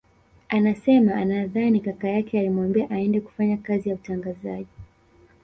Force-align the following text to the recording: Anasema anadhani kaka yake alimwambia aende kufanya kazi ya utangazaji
Anasema 0.49 1.15
anadhani 1.15 1.79
kaka 1.79 2.09
yake 2.09 2.39
alimwambia 2.39 2.89
aende 2.89 3.21
kufanya 3.21 3.57
kazi 3.57 3.89
ya 3.89 3.95
utangazaji 3.95 4.67